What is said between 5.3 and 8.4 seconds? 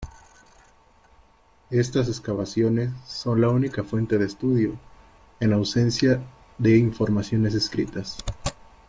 en ausencia de informaciones escritas.